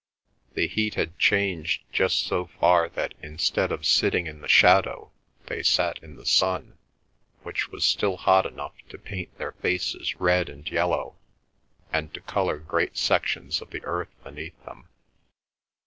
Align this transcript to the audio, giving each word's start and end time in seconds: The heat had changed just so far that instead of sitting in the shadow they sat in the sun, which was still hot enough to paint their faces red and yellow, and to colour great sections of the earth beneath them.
The 0.55 0.67
heat 0.67 0.95
had 0.95 1.19
changed 1.19 1.83
just 1.93 2.25
so 2.25 2.47
far 2.59 2.89
that 2.89 3.13
instead 3.21 3.71
of 3.71 3.85
sitting 3.85 4.25
in 4.25 4.41
the 4.41 4.47
shadow 4.47 5.11
they 5.45 5.61
sat 5.61 5.99
in 6.01 6.15
the 6.15 6.25
sun, 6.25 6.79
which 7.43 7.69
was 7.69 7.85
still 7.85 8.17
hot 8.17 8.47
enough 8.47 8.73
to 8.89 8.97
paint 8.97 9.37
their 9.37 9.51
faces 9.51 10.19
red 10.19 10.49
and 10.49 10.67
yellow, 10.67 11.17
and 11.93 12.11
to 12.15 12.21
colour 12.21 12.57
great 12.57 12.97
sections 12.97 13.61
of 13.61 13.69
the 13.69 13.83
earth 13.85 14.09
beneath 14.23 14.59
them. 14.65 14.87